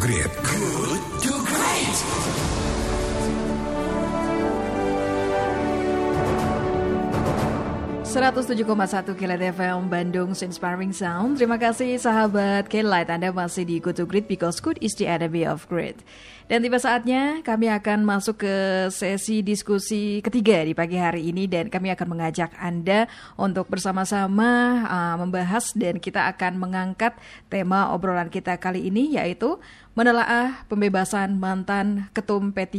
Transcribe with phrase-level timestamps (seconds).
[0.00, 0.89] Great.
[8.10, 8.66] 107,1
[9.14, 11.38] Kilat FM Bandung Inspiring Sound.
[11.38, 15.46] Terima kasih sahabat Kilat, Anda masih di Good to Great because good is the enemy
[15.46, 16.02] of great.
[16.50, 18.54] Dan tiba saatnya kami akan masuk ke
[18.90, 23.06] sesi diskusi ketiga di pagi hari ini dan kami akan mengajak Anda
[23.38, 27.14] untuk bersama-sama uh, membahas dan kita akan mengangkat
[27.46, 29.62] tema obrolan kita kali ini yaitu
[29.94, 32.74] menelaah pembebasan mantan ketum P3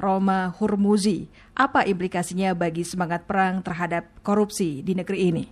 [0.00, 1.28] Roma Hurmuzi.
[1.52, 5.44] Apa implikasinya bagi semangat perang terhadap korupsi di negeri ini?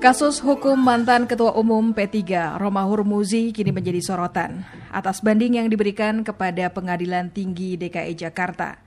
[0.00, 6.24] Kasus hukum mantan Ketua Umum P3 Roma Hurmuzi kini menjadi sorotan atas banding yang diberikan
[6.24, 8.80] kepada Pengadilan Tinggi DKI Jakarta.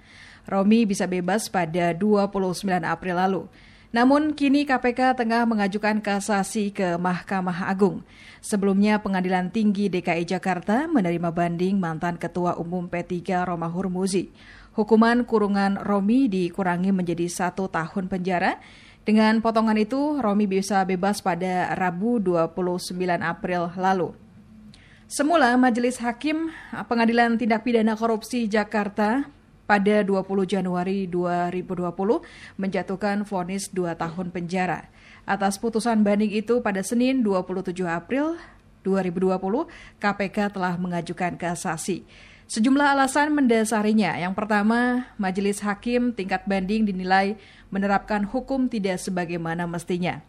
[0.49, 3.43] Romi bisa bebas pada 29 April lalu.
[3.93, 8.01] Namun kini KPK tengah mengajukan kasasi ke Mahkamah Agung.
[8.41, 14.33] Sebelumnya Pengadilan Tinggi DKI Jakarta menerima banding mantan Ketua Umum P3 Roma Hurmuzi.
[14.73, 18.57] Hukuman kurungan Romi dikurangi menjadi satu tahun penjara
[19.03, 24.15] dengan potongan itu, Romi bisa bebas pada Rabu 29 April lalu.
[25.11, 26.49] Semula Majelis Hakim
[26.89, 29.27] Pengadilan Tindak Pidana Korupsi Jakarta
[29.73, 31.81] pada 20 Januari 2020
[32.61, 34.85] menjatuhkan vonis 2 tahun penjara.
[35.25, 38.37] Atas putusan banding itu pada Senin 27 April
[38.85, 39.65] 2020,
[39.97, 42.05] KPK telah mengajukan kasasi.
[42.45, 44.13] Sejumlah alasan mendasarinya.
[44.13, 47.33] Yang pertama, majelis hakim tingkat banding dinilai
[47.73, 50.21] menerapkan hukum tidak sebagaimana mestinya.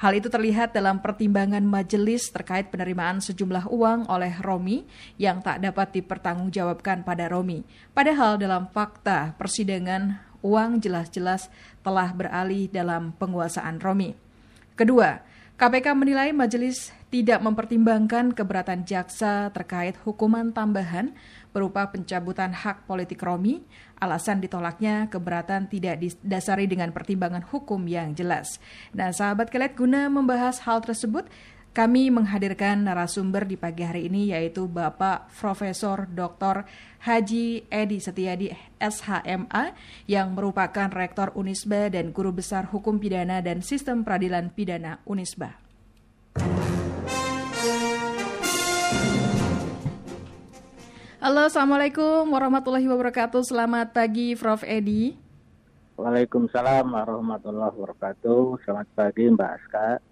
[0.00, 4.86] Hal itu terlihat dalam pertimbangan majelis terkait penerimaan sejumlah uang oleh Romi
[5.18, 7.62] yang tak dapat dipertanggungjawabkan pada Romi.
[7.94, 11.48] Padahal dalam fakta persidangan uang jelas-jelas
[11.86, 14.14] telah beralih dalam penguasaan Romi.
[14.74, 15.22] Kedua,
[15.62, 21.14] KPK menilai majelis tidak mempertimbangkan keberatan jaksa terkait hukuman tambahan
[21.54, 23.62] berupa pencabutan hak politik Romi,
[24.02, 28.58] alasan ditolaknya keberatan tidak didasari dengan pertimbangan hukum yang jelas.
[28.90, 31.30] Nah, sahabat kelet guna membahas hal tersebut,
[31.72, 36.68] kami menghadirkan narasumber di pagi hari ini yaitu Bapak Profesor Dr.
[37.00, 39.72] Haji Edi Setiadi SHMA
[40.04, 45.56] yang merupakan Rektor Unisba dan Guru Besar Hukum Pidana dan Sistem Peradilan Pidana Unisba.
[51.24, 53.48] Halo, Assalamualaikum warahmatullahi wabarakatuh.
[53.48, 54.60] Selamat pagi, Prof.
[54.68, 55.16] Edi.
[55.96, 58.60] Waalaikumsalam warahmatullahi wabarakatuh.
[58.60, 60.11] Selamat pagi, Mbak Aska.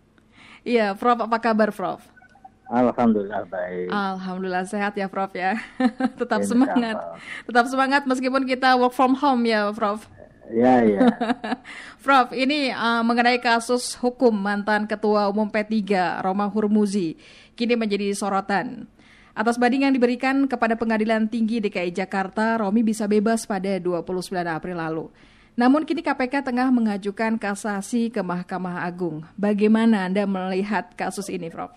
[0.64, 1.24] Iya, Prof.
[1.24, 2.00] Apa kabar, Prof?
[2.70, 3.90] Alhamdulillah baik.
[3.90, 5.58] Alhamdulillah sehat ya, Prof ya.
[6.20, 6.96] Tetap ya, semangat.
[7.42, 10.06] Tetap semangat meskipun kita work from home ya, Prof.
[10.50, 11.02] Ya, ya.
[12.04, 17.18] Prof, ini uh, mengenai kasus hukum mantan Ketua Umum P3 Roma Hurmuzi
[17.58, 18.86] kini menjadi sorotan.
[19.30, 24.02] Atas banding yang diberikan kepada Pengadilan Tinggi DKI Jakarta, Romi bisa bebas pada 29
[24.46, 25.06] April lalu.
[25.58, 29.26] Namun kini KPK tengah mengajukan kasasi ke Mahkamah Agung.
[29.34, 31.74] Bagaimana Anda melihat kasus ini, Prof?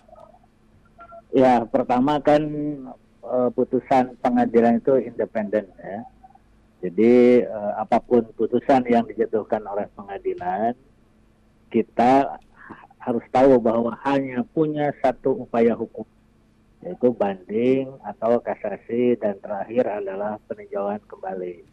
[1.34, 2.42] Ya, pertama kan
[3.26, 6.00] uh, putusan pengadilan itu independen ya.
[6.84, 10.76] Jadi uh, apa pun putusan yang dijatuhkan oleh pengadilan,
[11.72, 12.38] kita
[13.00, 16.04] harus tahu bahwa hanya punya satu upaya hukum
[16.84, 21.64] yaitu banding atau kasasi dan terakhir adalah peninjauan kembali.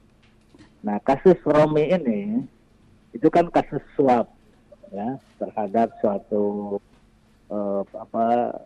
[0.81, 2.41] Nah kasus Romi ini
[3.11, 4.31] itu kan kasus suap
[4.91, 6.77] ya terhadap suatu
[7.51, 8.59] uh, apa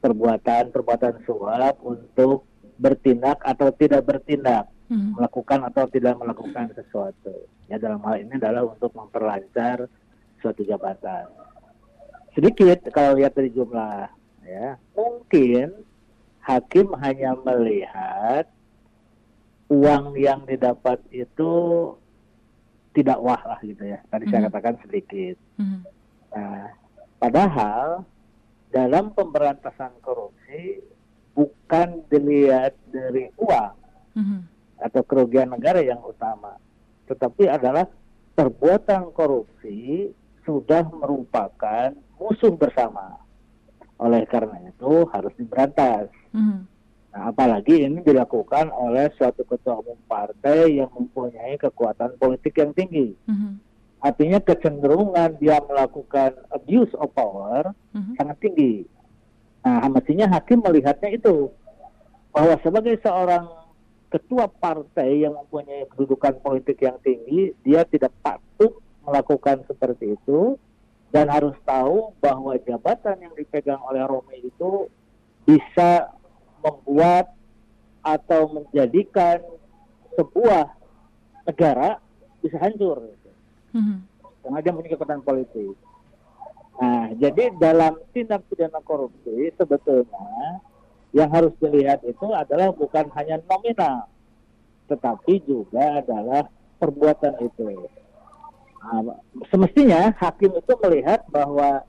[0.00, 5.18] perbuatan perbuatan suap untuk bertindak atau tidak bertindak hmm.
[5.18, 7.34] melakukan atau tidak melakukan sesuatu
[7.66, 9.90] ya dalam hal ini adalah untuk memperlancar
[10.40, 11.26] suatu jabatan
[12.32, 14.06] sedikit kalau lihat dari jumlah
[14.46, 15.74] ya mungkin
[16.40, 18.48] hakim hanya melihat
[19.68, 21.52] uang yang didapat itu
[22.96, 24.32] tidak wah lah gitu ya tadi mm -hmm.
[24.32, 24.54] saya mm-hmm.
[24.56, 25.80] katakan sedikit mm -hmm.
[26.32, 26.64] nah
[27.20, 27.88] padahal
[28.68, 30.80] dalam pemberantasan korupsi
[31.36, 33.74] bukan dilihat dari uang
[34.16, 34.40] mm -hmm.
[34.88, 36.56] atau kerugian negara yang utama
[37.08, 37.88] tetapi adalah
[38.36, 40.08] perbuatan korupsi
[40.44, 43.20] sudah merupakan musuh bersama
[43.98, 46.06] oleh karena itu harus diberantas.
[46.30, 46.64] Mm.
[47.18, 53.10] Nah, apalagi ini dilakukan oleh suatu ketua umum partai yang mempunyai kekuatan politik yang tinggi.
[53.26, 53.52] Mm-hmm.
[53.98, 58.14] Artinya kecenderungan dia melakukan abuse of power mm-hmm.
[58.14, 58.86] sangat tinggi.
[59.66, 61.50] Nah, mestinya hakim melihatnya itu
[62.30, 63.50] bahwa sebagai seorang
[64.14, 70.54] ketua partai yang mempunyai kedudukan politik yang tinggi, dia tidak patut melakukan seperti itu
[71.10, 74.86] dan harus tahu bahwa jabatan yang dipegang oleh Romi itu
[75.42, 76.14] bisa
[76.64, 77.32] membuat
[78.02, 79.42] atau menjadikan
[80.16, 80.70] sebuah
[81.46, 82.02] negara
[82.42, 83.30] bisa hancur gitu.
[83.68, 83.96] Mhm.
[84.38, 85.76] karena dia punya kekuatan politik.
[86.78, 90.62] Nah, jadi dalam tindak pidana korupsi sebetulnya
[91.12, 94.08] yang harus dilihat itu adalah bukan hanya nominal,
[94.88, 96.48] tetapi juga adalah
[96.80, 97.90] perbuatan itu.
[98.78, 99.20] Nah,
[99.52, 101.82] semestinya hakim itu melihat bahwa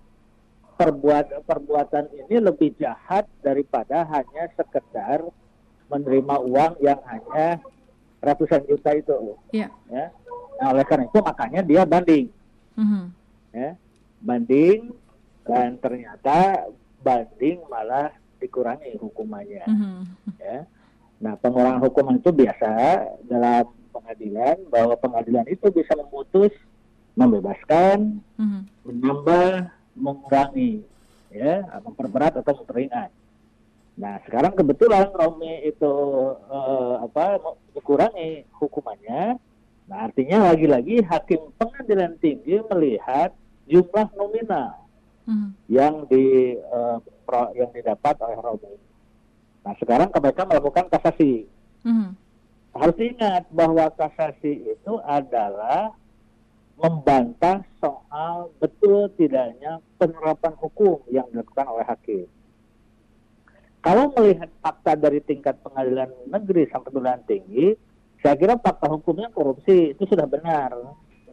[0.79, 5.27] perbuat perbuatan ini lebih jahat daripada hanya sekedar
[5.91, 7.59] menerima uang yang hanya
[8.23, 9.35] ratusan juta itu.
[9.51, 9.67] Ya.
[9.91, 10.15] Ya.
[10.59, 12.27] Nah, oleh karena itu makanya dia banding
[12.75, 13.03] Mhm.
[13.51, 13.75] ya
[14.19, 14.91] banding
[15.43, 16.67] dan ternyata
[16.99, 19.99] banding malah dikurangi hukumannya Mhm.
[20.35, 20.67] ya
[21.19, 22.71] nah pengurangan hukuman itu biasa
[23.23, 26.51] dalam pengadilan bahwa pengadilan itu bisa memutus
[27.15, 28.61] membebaskan Mhm.
[28.83, 30.81] menambah mengurangi
[31.29, 33.11] ya memperberat atau memperingat
[33.93, 35.93] nah sekarang kebetulan Romi itu
[36.47, 39.35] eh, apa mau dikurangi hukumannya
[39.85, 43.35] nah artinya lagi-lagi hakim pengadilan tinggi melihat
[43.65, 44.87] jumlah nominal
[45.29, 45.49] Mhm.
[45.69, 46.25] yang di
[46.57, 48.73] eh, pro- yang didapat oleh Romi.
[49.61, 51.45] Nah sekarang KPK melakukan kasasi.
[51.85, 52.17] Mhm.
[52.73, 55.93] Harus diingat bahwa kasasi itu adalah
[56.79, 62.27] membantah soal betul tidaknya penerapan hukum yang dilakukan oleh hakim.
[63.79, 67.75] Kalau melihat fakta dari tingkat pengadilan negeri sampai pengadilan tinggi,
[68.19, 70.75] saya kira fakta hukumnya korupsi itu sudah benar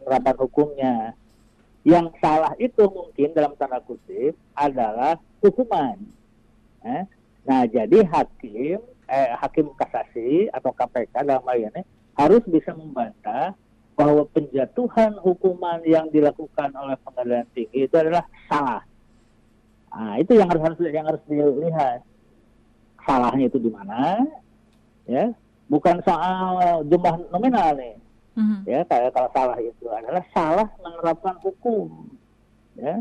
[0.03, 0.95] penerapan hukumnya.
[1.87, 5.99] Yang salah itu mungkin dalam tanda kutip adalah hukuman.
[6.83, 7.07] Eh,
[7.47, 11.83] Nah, jadi hakim, eh, hakim kasasi atau KPK dalam hal ini
[12.19, 13.55] harus bisa membantah
[13.97, 18.85] bahwa penjatuhan hukuman yang dilakukan oleh pengadilan tinggi itu adalah salah.
[19.97, 22.05] Nah, itu yang harus harus yang harus dilihat.
[23.09, 24.21] Salahnya itu di mana?
[25.09, 25.33] Ya,
[25.73, 27.97] bukan soal jumlah nominal nih.
[28.37, 28.69] Mhm.
[28.69, 32.13] Ya, kayak kalau salah itu adalah salah menerapkan hukum.
[32.77, 33.01] Ya.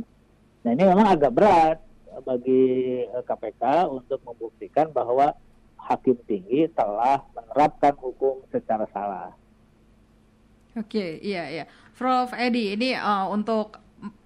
[0.64, 1.78] Nah, ini memang agak berat
[2.24, 5.36] bagi eh, KPK untuk membuktikan bahwa
[5.76, 9.36] hakim tinggi telah menerapkan hukum secara salah.
[10.76, 11.64] Oke, iya iya.
[11.96, 13.80] Prof Edi, ini uh, untuk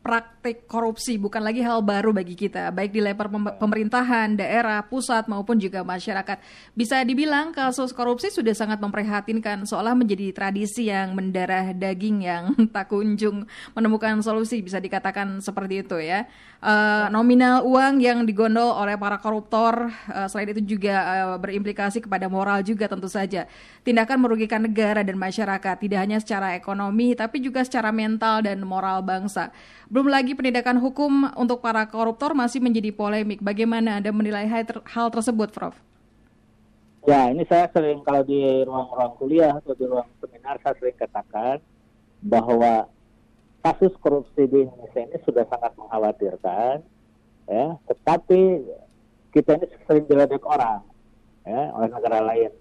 [0.10, 5.30] praktik korupsi bukan lagi hal baru bagi kita, baik di level pem- pemerintahan, daerah, pusat
[5.30, 6.42] maupun juga masyarakat.
[6.74, 12.90] Bisa dibilang kasus korupsi sudah sangat memprihatinkan, seolah menjadi tradisi yang mendarah daging yang tak
[12.90, 13.46] kunjung
[13.78, 16.26] menemukan solusi, bisa dikatakan seperti itu ya.
[16.60, 22.26] Eh, nominal uang yang digondol oleh para koruptor, eh, selain itu juga eh, berimplikasi kepada
[22.26, 23.46] moral juga tentu saja.
[23.86, 29.06] Tindakan merugikan negara dan masyarakat, tidak hanya secara ekonomi, tapi juga secara mental dan moral
[29.06, 29.54] bangsa.
[30.08, 33.44] Lagi penindakan hukum untuk para koruptor masih menjadi polemik.
[33.44, 35.76] Bagaimana Anda menilai hal tersebut, Prof?
[37.08, 41.58] Ya, ini saya sering kalau di ruang-ruang kuliah atau di ruang seminar saya sering katakan
[42.22, 42.92] bahwa
[43.64, 46.84] kasus korupsi di Indonesia ini sudah sangat mengkhawatirkan,
[47.48, 47.66] ya.
[47.88, 48.42] Tetapi
[49.32, 50.84] kita ini sering diledek orang,
[51.48, 52.52] ya, oleh negara lain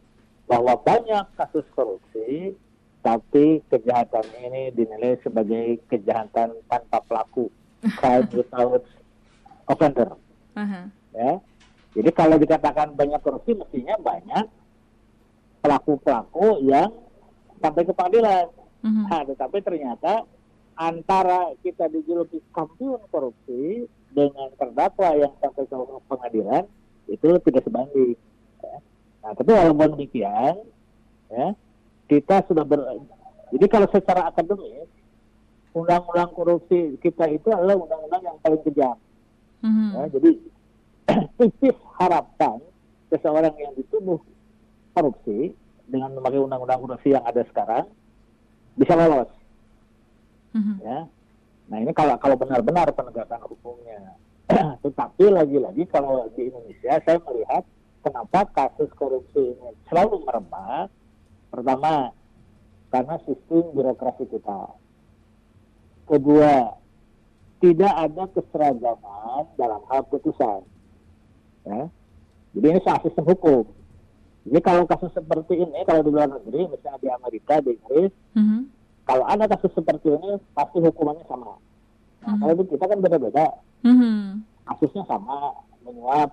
[0.48, 2.56] bahwa banyak kasus korupsi,
[3.02, 7.46] tapi kejahatan ini dinilai sebagai kejahatan tanpa pelaku,
[7.98, 8.82] crime without
[9.70, 10.10] offender
[10.58, 10.90] Aha.
[11.14, 11.32] ya.
[11.94, 14.46] Jadi kalau dikatakan banyak korupsi mestinya banyak
[15.64, 16.90] pelaku-pelaku yang
[17.58, 18.46] sampai ke pengadilan.
[18.86, 19.04] Mhm.
[19.10, 20.22] Nah, tetapi ternyata
[20.78, 25.74] antara kita dijuluki kampiun korupsi dengan terdakwa yang sampai ke
[26.06, 26.64] pengadilan
[27.10, 28.14] itu tidak sebanding.
[28.62, 28.76] ya.
[29.26, 30.54] Nah, tapi walaupun demikian,
[31.34, 31.46] ya
[32.08, 32.80] kita sudah ber.
[33.52, 34.88] Jadi kalau secara akademis,
[35.76, 38.96] undang-undang korupsi kita itu adalah undang-undang yang paling kejam.
[39.62, 39.88] Mhm.
[39.94, 40.30] Ya, jadi
[41.38, 42.58] tipis harapan
[43.08, 44.20] seseorang yang dituduh
[44.92, 45.52] korupsi
[45.88, 47.86] dengan memakai undang-undang korupsi yang ada sekarang
[48.76, 49.30] bisa lolos.
[50.56, 50.74] Mhm.
[50.84, 50.98] Ya.
[51.68, 54.16] Nah ini kalau kalau benar-benar penegakan hukumnya.
[54.84, 57.68] Tetapi lagi-lagi kalau di Indonesia saya melihat
[58.00, 60.88] kenapa kasus korupsi ini selalu merebak.
[61.48, 62.12] Pertama
[62.88, 64.60] karena sistem birokrasi kita.
[66.08, 66.72] Kedua
[67.58, 70.62] tidak ada keseragaman dalam hal putusan.
[71.68, 71.90] Ya.
[72.56, 73.64] Jadi ini soal sistem hukum.
[74.48, 78.58] Jadi kalau kasus seperti ini, kalau di luar negeri, misalnya di Amerika, di Inggris, Mhm.
[79.04, 81.60] kalau ada kasus seperti ini, pasti hukumannya sama.
[82.24, 82.40] Nah, Mhm.
[82.40, 83.46] kalau di kita kan beda-beda.
[83.84, 84.40] Mhm.
[84.64, 85.52] Kasusnya sama,
[85.84, 86.30] menyuap,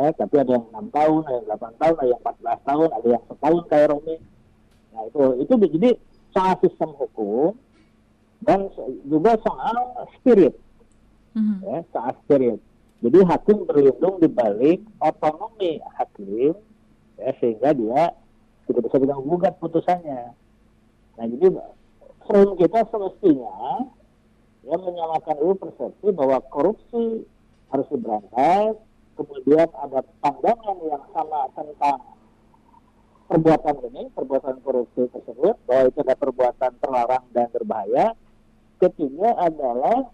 [0.00, 3.06] eh, tapi ada yang 6 tahun, ada yang 8 tahun, ada yang 14 tahun, ada
[3.12, 4.16] yang setahun kayak Romi.
[4.94, 5.90] Nah, itu itu jadi
[6.30, 7.58] soal sistem hukum
[8.46, 8.70] dan
[9.10, 10.54] juga soal spirit
[11.34, 11.58] mm-hmm.
[11.66, 12.62] ya saat period.
[13.04, 16.56] Jadi hakim berlindung di balik otonomi hakim
[17.18, 18.14] ya sehingga dia
[18.70, 20.32] tidak bisa bilang gugat putusannya.
[21.18, 21.46] Nah jadi
[22.24, 23.84] frame kita semestinya
[24.64, 27.28] ya menyamakan dulu persepsi bahwa korupsi
[27.68, 28.80] harus diberantas,
[29.18, 32.00] kemudian ada pandangan yang sama tentang
[33.28, 38.06] perbuatan ini, perbuatan korupsi tersebut, bahwa itu adalah perbuatan terlarang dan berbahaya.
[38.78, 40.10] Ketiga adalah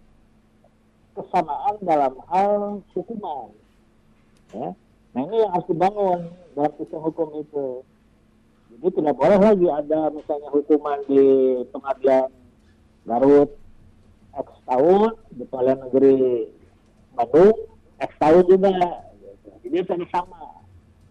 [1.16, 3.50] kesamaan dalam hal hukuman.
[4.54, 4.74] Ya.
[5.10, 6.20] Nah ini yang harus dibangun
[6.54, 7.82] dalam sistem hukum itu.
[8.70, 11.22] Jadi tidak boleh lagi ada misalnya hukuman di
[11.74, 12.30] pengadilan
[13.02, 13.50] Garut
[14.30, 16.18] X tahun, di pengadilan negeri
[17.18, 17.58] Bandung
[17.98, 18.70] X tahun juga.
[19.66, 20.62] Jadi itu sama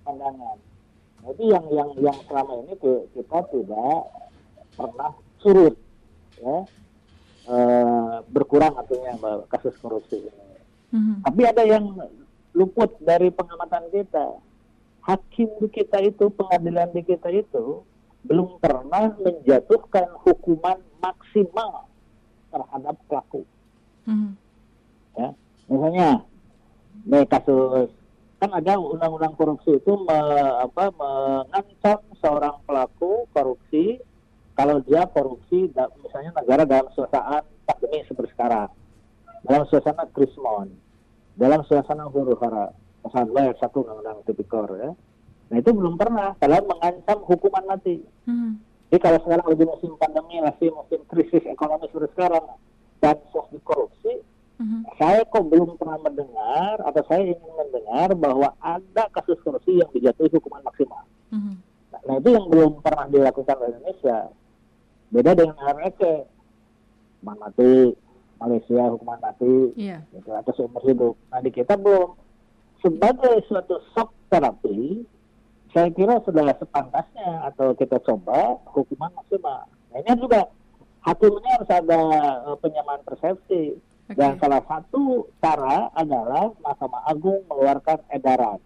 [0.08, 0.69] pandangan.
[1.20, 2.74] Jadi yang yang yang selama ini
[3.12, 4.00] kita tidak
[4.76, 5.12] pernah
[5.44, 5.76] surut
[6.40, 6.58] ya
[7.50, 7.58] e,
[8.30, 9.18] berkurang artinya
[9.52, 10.46] kasus korupsi ini.
[10.90, 11.16] Mm-hmm.
[11.26, 11.86] Tapi ada yang
[12.54, 14.42] luput dari pengamatan kita.
[15.06, 17.82] Hakim di kita itu, pengadilan di kita itu
[18.28, 21.88] belum pernah menjatuhkan hukuman maksimal
[22.52, 23.42] terhadap pelaku.
[24.06, 24.32] Mm-hmm.
[25.18, 25.30] Ya,
[25.70, 26.10] misalnya,
[27.06, 27.90] nih kasus
[28.40, 30.20] kan ada undang-undang korupsi itu me,
[30.64, 34.00] apa, mengancam seorang pelaku korupsi
[34.56, 38.72] kalau dia korupsi misalnya negara dalam suasana pandemi seperti sekarang.
[39.44, 40.72] Dalam suasana krismon.
[41.36, 44.92] Dalam suasana huru hara pasal dua satu undang-undang tipikor ya.
[45.52, 46.36] Nah itu belum pernah.
[46.36, 48.04] Padahal mengancam hukuman mati.
[48.28, 48.60] Hmm.
[48.90, 52.58] jadi kalau sekarang lagi musim pandemi masih musim krisis ekonomi seperti sekarang
[53.00, 53.16] dan
[53.54, 54.26] di korupsi
[54.60, 59.88] hmm Saya kok belum pernah mendengar atau saya ingin mendengar bahwa ada kasus korupsi yang
[59.96, 61.04] dijatuhi hukuman maksimal.
[61.32, 61.56] Mm-hmm.
[61.90, 64.18] Nah, nah, itu yang belum pernah dilakukan oleh Indonesia.
[65.10, 66.02] Beda dengan RRC,
[67.24, 67.74] hukuman mati,
[68.40, 70.00] Malaysia hukuman mati, yeah.
[70.16, 71.16] gitu, atau seumur hidup.
[71.32, 72.16] Nah di kita belum.
[72.80, 75.04] Sebagai suatu shock terapi,
[75.76, 79.68] saya kira sudah sepantasnya atau kita coba hukuman maksimal.
[79.92, 80.48] Nah ini juga
[81.04, 82.02] hakimnya harus ada
[82.48, 83.76] uh, penyamaan persepsi
[84.10, 88.58] Dan salah satu cara adalah Mahkamah Agung mengeluarkan edaran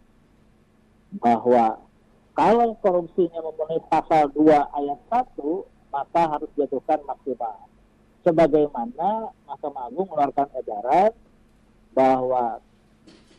[1.20, 1.84] bahwa
[2.32, 5.36] kalau korupsinya memenuhi pasal 2 ayat 1,
[5.92, 7.60] maka harus dijatuhkan maksimal.
[8.24, 11.12] Sebagaimana Mahkamah Agung mengeluarkan edaran
[11.92, 12.64] bahwa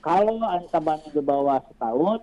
[0.04, 2.20] kalau ancamannya di bawah setahun,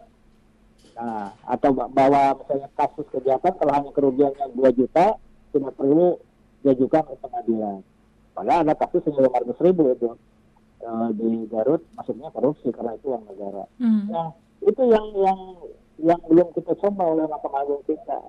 [0.93, 5.17] nah, atau bahwa misalnya kasus kejahatan kalau hanya kerugiannya 2 juta,
[5.49, 6.21] tidak perlu
[6.61, 7.81] diajukan ke pengadilan.
[8.31, 10.09] Padahal ada kasus yang 500 ribu itu
[10.87, 13.63] uh, di Garut maksudnya korupsi karena itu uang negara.
[13.77, 14.03] Hmm.
[14.07, 14.27] Nah
[14.63, 15.39] itu yang yang
[16.01, 18.19] yang belum kita coba oleh Mahkamah Agung kita.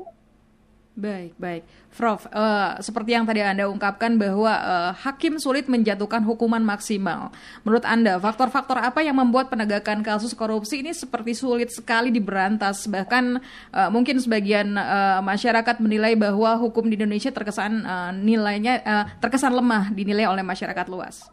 [0.93, 1.65] Baik, baik.
[1.97, 7.33] Prof, uh, seperti yang tadi Anda ungkapkan bahwa uh, hakim sulit menjatuhkan hukuman maksimal.
[7.65, 12.85] Menurut Anda, faktor-faktor apa yang membuat penegakan kasus korupsi ini seperti sulit sekali diberantas?
[12.85, 13.25] Bahkan
[13.73, 19.57] uh, mungkin sebagian uh, masyarakat menilai bahwa hukum di Indonesia terkesan uh, nilainya uh, terkesan
[19.57, 21.25] lemah dinilai oleh masyarakat luas.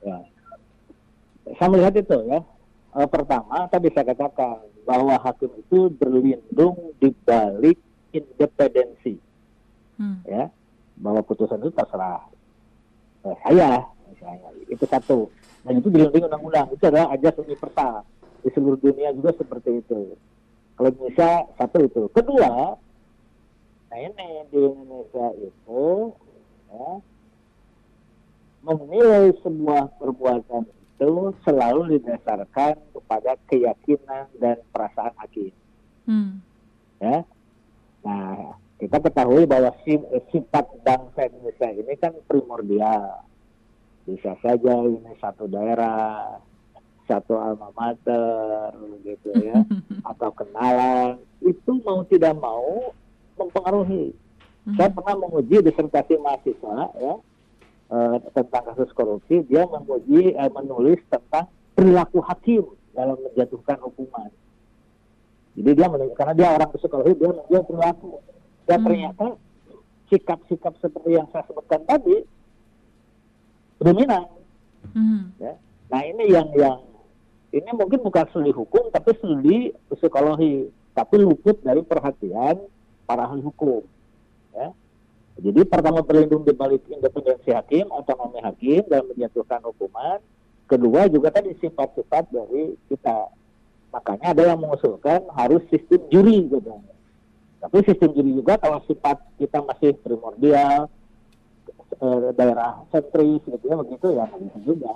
[0.00, 0.24] Ya.
[1.60, 2.40] Saya melihat itu ya.
[2.92, 7.80] Pertama, tadi saya katakan bahwa hakim itu berlindung di balik
[8.12, 9.18] independensi.
[10.00, 10.24] Hmm.
[10.24, 10.48] ya
[10.96, 12.24] bahwa putusan itu terserah.
[13.26, 14.48] Eh, saya misalnya.
[14.68, 15.28] Itu satu.
[15.62, 16.68] Dan itu dilindungi undang-undang.
[16.74, 18.06] Itu adalah ajas universal.
[18.42, 20.18] Di seluruh dunia juga seperti itu.
[20.74, 22.02] Kalau Indonesia satu itu.
[22.12, 22.76] Kedua
[23.92, 26.16] nah ini di Indonesia itu
[26.72, 26.88] ya,
[28.64, 30.64] menilai sebuah perbuatan
[30.96, 35.52] itu selalu didasarkan kepada keyakinan dan perasaan hakim.
[36.08, 36.40] Hmm.
[37.02, 37.26] Ya,
[38.92, 39.72] kita ketahui bahwa
[40.28, 43.24] sifat bangsa Indonesia ini kan primordial.
[44.04, 46.36] Bisa saja ini satu daerah,
[47.08, 49.64] satu alma mater, gitu ya,
[50.12, 51.16] atau kenalan.
[51.40, 52.92] Itu mau tidak mau
[53.40, 54.12] mempengaruhi.
[54.68, 54.76] Hmm.
[54.76, 57.14] Saya pernah menguji disertasi mahasiswa ya
[57.96, 59.40] eh, tentang kasus korupsi.
[59.48, 64.28] Dia menguji eh, menulis tentang perilaku hakim dalam menjatuhkan hukuman.
[65.56, 68.20] Jadi dia karena dia orang psikologi dia menjual perilaku
[68.68, 68.86] dan hmm.
[68.86, 69.26] ternyata
[70.12, 72.22] sikap-sikap seperti yang saya sebutkan tadi
[73.80, 74.28] dominan.
[74.92, 75.32] Hmm.
[75.40, 75.56] Ya.
[75.88, 76.78] Nah ini yang yang
[77.52, 82.60] ini mungkin bukan studi hukum tapi studi psikologi tapi luput dari perhatian
[83.08, 83.82] para ahli hukum.
[84.52, 84.70] Ya.
[85.40, 90.20] Jadi pertama berlindung di balik independensi hakim, otonomi hakim dalam menjatuhkan hukuman.
[90.68, 93.32] Kedua juga tadi sifat-sifat dari kita
[93.92, 96.72] Makanya ada yang mengusulkan harus sistem juri gitu.
[97.62, 100.90] Tapi sistem juri juga kalau sifat kita masih primordial,
[102.02, 104.92] eh, daerah sentris gitu ya begitu ya bisa juga.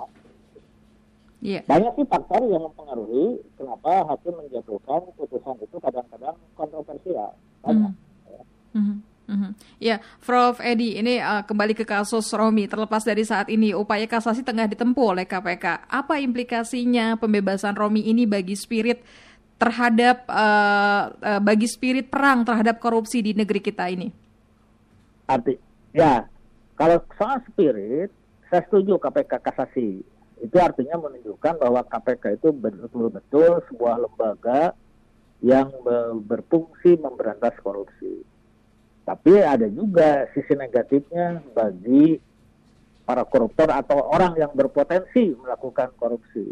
[1.39, 1.63] Yeah.
[1.69, 7.37] Banyak sih faktor yang mempengaruhi kenapa hakim menjatuhkan putusan itu kadang-kadang kontroversial.
[7.61, 7.93] Banyak.
[8.73, 8.99] Mm.
[9.29, 9.51] -hmm.
[9.77, 10.57] Ya, Prof.
[10.63, 12.65] Edi, ini uh, kembali ke kasus Romi.
[12.65, 15.85] Terlepas dari saat ini, upaya kasasi tengah ditempuh oleh KPK.
[15.87, 19.05] Apa implikasinya pembebasan Romi ini bagi spirit
[19.57, 24.09] terhadap uh, uh, bagi spirit perang terhadap korupsi di negeri kita ini?
[25.27, 25.57] Arti,
[25.91, 26.23] ya,
[26.77, 28.13] kalau soal spirit,
[28.47, 30.01] saya setuju KPK kasasi.
[30.37, 34.77] Itu artinya menunjukkan bahwa KPK itu betul-betul sebuah lembaga
[35.41, 35.69] yang
[36.25, 38.25] berfungsi memberantas korupsi
[39.07, 42.19] tapi ada juga sisi negatifnya bagi
[43.07, 46.51] para koruptor atau orang yang berpotensi melakukan korupsi.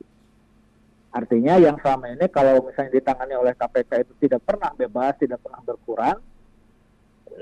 [1.15, 5.63] Artinya yang selama ini kalau misalnya ditangani oleh KPK itu tidak pernah bebas, tidak pernah
[5.63, 6.19] berkurang,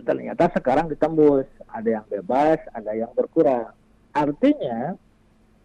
[0.06, 1.50] ternyata sekarang ditembus.
[1.74, 3.74] Ada yang bebas, ada yang berkurang.
[4.14, 4.94] Artinya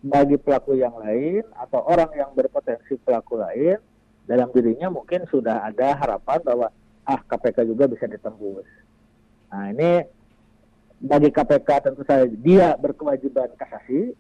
[0.01, 3.77] bagi pelaku yang lain atau orang yang berpotensi pelaku lain,
[4.25, 6.73] dalam dirinya mungkin sudah ada harapan bahwa
[7.05, 8.69] ah KPK juga bisa ditembus.
[9.53, 10.05] Nah ini
[10.97, 14.17] bagi KPK tentu saja dia berkewajiban kasasi,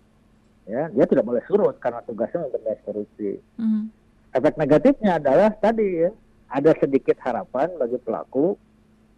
[0.69, 3.41] ya dia tidak boleh surut karena tugasnya memberantas korupsi.
[3.57, 3.89] Mm.
[4.37, 6.11] Efek negatifnya adalah tadi ya
[6.53, 8.55] ada sedikit harapan bagi pelaku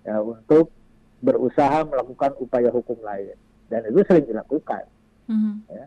[0.07, 0.71] ya untuk
[1.21, 3.35] berusaha melakukan upaya hukum lain
[3.67, 4.87] dan itu sering dilakukan.
[5.27, 5.55] Mm.
[5.69, 5.87] Ya.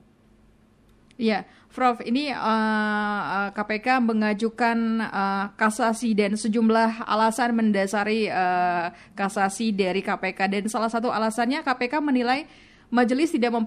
[1.14, 1.40] Iya,
[1.70, 10.02] Prof, ini uh, uh, KPK mengajukan uh, kasasi dan sejumlah alasan mendasari uh, kasasi dari
[10.02, 12.50] KPK dan salah satu alasannya KPK menilai
[12.94, 13.66] majelis tidak,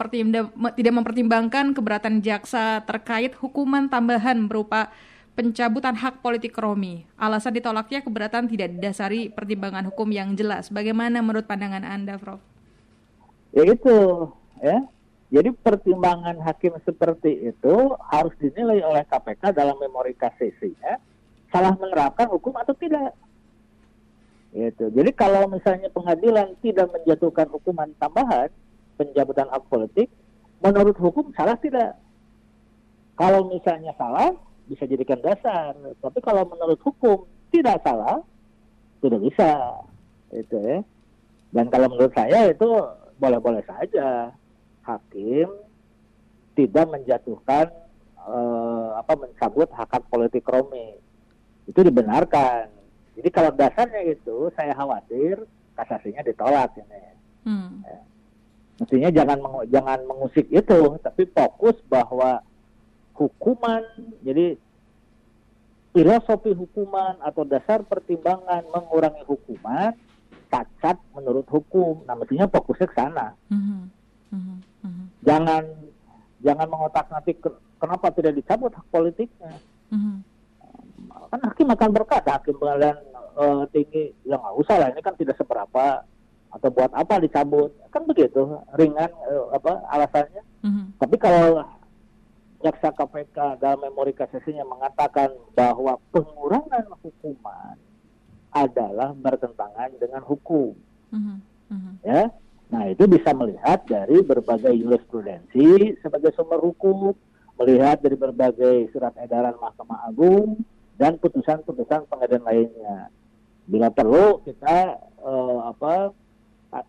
[0.79, 4.95] tidak mempertimbangkan keberatan jaksa terkait hukuman tambahan berupa
[5.35, 7.03] pencabutan hak politik Romi.
[7.19, 10.71] Alasan ditolaknya keberatan tidak didasari pertimbangan hukum yang jelas.
[10.71, 12.39] Bagaimana menurut pandangan Anda, Prof?
[13.51, 14.31] Ya itu,
[14.63, 14.87] ya
[15.27, 17.75] jadi pertimbangan hakim seperti itu
[18.15, 21.03] harus dinilai oleh KPK dalam memori kasasinya
[21.51, 23.11] salah menerapkan hukum atau tidak.
[24.55, 24.87] Gitu.
[24.95, 28.49] Jadi kalau misalnya pengadilan tidak menjatuhkan hukuman tambahan
[28.97, 30.09] pencabutan hak politik,
[30.61, 31.97] menurut hukum salah tidak.
[33.17, 34.37] Kalau misalnya salah
[34.69, 38.21] bisa jadikan dasar, tapi kalau menurut hukum tidak salah
[39.01, 39.81] tidak bisa.
[40.35, 40.85] Itu ya.
[41.55, 42.69] Dan kalau menurut saya itu
[43.17, 44.35] boleh-boleh saja
[44.85, 45.49] hakim
[46.53, 47.73] tidak menjatuhkan
[48.21, 50.97] uh, apa mencabut hak hak politik Romi
[51.67, 52.69] itu dibenarkan.
[53.17, 55.41] Jadi kalau dasarnya itu saya khawatir
[55.77, 57.05] kasasinya ditolak ini.
[57.47, 57.81] Hmm.
[57.85, 58.01] Ya.
[58.77, 62.45] Mestinya jangan mengu jangan mengusik itu, tapi fokus bahwa
[63.17, 63.81] hukuman
[64.21, 64.61] jadi
[65.97, 69.97] filosofi hukuman atau dasar pertimbangan mengurangi hukuman
[70.53, 72.05] cacat menurut hukum.
[72.05, 73.27] Nah, mestinya fokusnya ke sana.
[73.49, 73.89] Hmm.
[74.29, 74.61] Hmm
[75.27, 75.65] jangan
[76.41, 77.35] jangan mengotak nanti
[77.83, 79.59] kenapa tidak dicabut hak politiknya
[79.91, 80.17] mm-hmm.
[81.35, 82.99] kan hakim akan berkata hakim pengadilan
[83.35, 86.07] uh, tinggi ya nggak usah lah ini kan tidak seberapa
[86.57, 90.85] atau buat apa dicabut kan begitu ringan uh, apa alasannya mm-hmm.
[90.97, 91.63] tapi kalau
[92.65, 97.77] jaksa KPK dalam memori kasasinya mengatakan bahwa pengurangan hukuman
[98.57, 100.73] adalah bertentangan dengan hukum
[101.13, 101.37] mm-hmm.
[101.69, 101.95] Mm-hmm.
[102.09, 102.33] ya
[102.67, 107.15] Nah, itu bisa melihat dari berbagai jurisprudensi sebagai sumber hukum,
[107.63, 110.67] melihat dari berbagai surat edaran Mahkamah Agung
[110.99, 113.07] dan putusan-putusan pengadilan lainnya.
[113.71, 116.11] Bila perlu kita uh, apa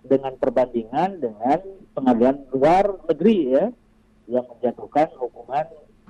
[0.04, 1.60] dengan perbandingan dengan
[1.94, 3.66] pengadilan luar negeri ya
[4.28, 5.66] yang menjatuhkan hukuman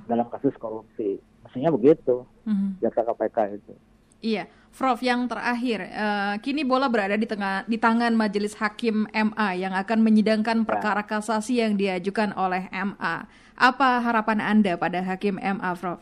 [0.10, 1.22] dalam kasus korupsi.
[1.46, 2.82] Mestinya begitu, mm-hmm.
[2.82, 3.74] jaksa KPK itu.
[4.18, 9.50] Iya, Prof, yang terakhir, uh, kini bola berada di tengah di tangan Majelis Hakim MA
[9.54, 10.66] yang akan menyidangkan ya.
[10.66, 13.30] perkara kasasi yang diajukan oleh MA.
[13.58, 16.02] Apa harapan Anda pada Hakim MA, Prof?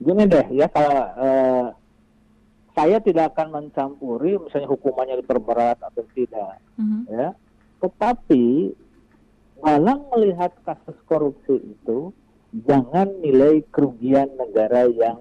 [0.00, 1.64] Gini deh, ya kalau uh,
[2.78, 7.10] saya tidak akan mencampuri misalnya hukumannya diperberat atau tidak, mm-hmm.
[7.10, 7.34] ya.
[7.82, 8.70] Tetapi
[9.58, 12.14] dalam melihat kasus korupsi itu,
[12.54, 15.18] jangan nilai kerugian negara yang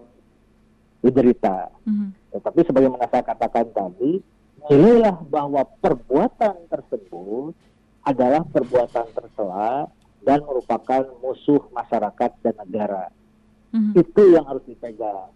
[1.02, 1.74] diderita.
[1.90, 2.38] Mm-hmm.
[2.38, 4.22] Tetapi sebagaimana saya katakan tadi,
[4.70, 7.58] nilailah bahwa perbuatan tersebut
[8.06, 9.90] adalah perbuatan tercela
[10.22, 13.10] dan merupakan musuh masyarakat dan negara.
[13.74, 13.94] Mm-hmm.
[13.98, 15.34] Itu yang harus dipegang.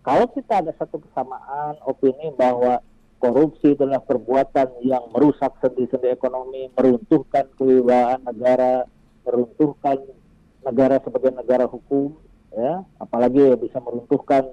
[0.00, 2.80] Kalau kita ada satu kesamaan opini bahwa
[3.20, 8.88] korupsi adalah perbuatan yang merusak sendi-sendi ekonomi, meruntuhkan kewibawaan negara,
[9.28, 10.00] meruntuhkan
[10.64, 12.16] negara sebagai negara hukum,
[12.56, 14.48] ya, apalagi bisa meruntuhkan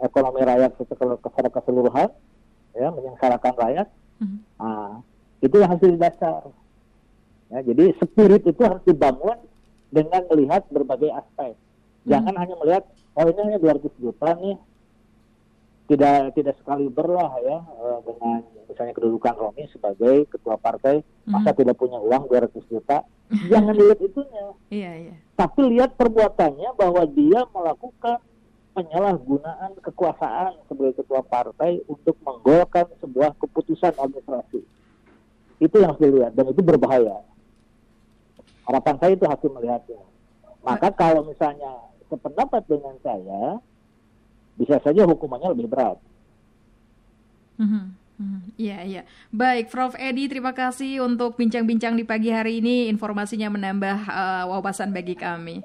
[0.00, 2.08] ekonomi rakyat secara keseluruhan,
[2.72, 3.88] ya menyengsarakan rakyat.
[4.24, 4.40] Mm-hmm.
[4.56, 5.04] Nah,
[5.44, 6.42] itu yang harus jadi dasar.
[7.52, 9.36] Ya, jadi spirit itu harus dibangun
[9.92, 11.56] dengan melihat berbagai aspek,
[12.08, 12.84] Jangan hanya melihat
[13.20, 14.56] oh ini hanya 200 juta nih.
[15.88, 21.80] Tidak tidak sekali berlah ya eh, dengan misalnya kedudukan Romi sebagai ketua partai masa tidak
[21.80, 23.08] punya uang 200 juta.
[23.52, 24.44] Jangan lihat itunya.
[24.68, 25.14] Iya, iya.
[25.32, 28.20] Tapi lihat perbuatannya bahwa dia melakukan
[28.78, 34.62] penyalahgunaan kekuasaan sebagai ketua partai untuk menggolkan sebuah keputusan administrasi.
[35.58, 37.26] Itu yang harus dilihat dan itu berbahaya.
[38.62, 39.98] Harapan saya itu hakim melihatnya.
[40.62, 43.58] Maka kalau misalnya sependapat dengan saya,
[44.58, 45.96] bisa saja hukumannya lebih berat.
[47.62, 48.40] Mhm, mhm.
[48.58, 49.02] Iya, iya.
[49.30, 49.94] Baik, Prof.
[49.94, 52.90] Edi, terima kasih untuk bincang-bincang di pagi hari ini.
[52.90, 55.62] Informasinya menambah eh, wawasan bagi kami.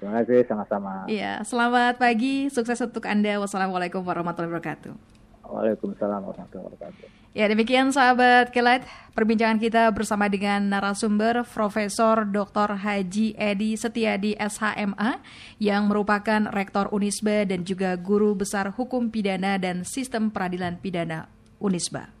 [0.00, 1.04] Terima kasih sama-sama.
[1.12, 2.48] Iya, selamat pagi.
[2.48, 3.36] Sukses untuk Anda.
[3.36, 4.96] Wassalamualaikum warahmatullahi wabarakatuh.
[5.44, 7.19] Waalaikumsalam warahmatullahi wabarakatuh.
[7.30, 8.82] Ya, demikian sahabat Kelet,
[9.14, 12.74] perbincangan kita bersama dengan narasumber Profesor Dr.
[12.74, 15.22] Haji Edi Setiadi SHMA
[15.62, 21.30] yang merupakan Rektor Unisba dan juga Guru Besar Hukum Pidana dan Sistem Peradilan Pidana
[21.62, 22.19] Unisba.